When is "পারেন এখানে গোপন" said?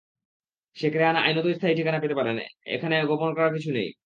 2.15-3.29